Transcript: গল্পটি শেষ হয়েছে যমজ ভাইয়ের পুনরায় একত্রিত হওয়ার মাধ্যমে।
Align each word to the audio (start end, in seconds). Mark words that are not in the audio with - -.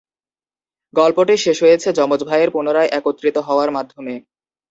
গল্পটি 0.93 1.35
শেষ 1.37 1.57
হয়েছে 1.63 1.87
যমজ 1.93 2.21
ভাইয়ের 2.23 2.49
পুনরায় 2.51 2.93
একত্রিত 2.97 3.37
হওয়ার 3.39 3.69
মাধ্যমে। 3.71 4.13